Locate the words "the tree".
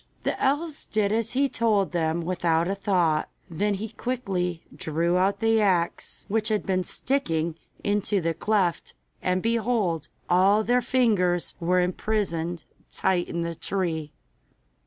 13.43-14.11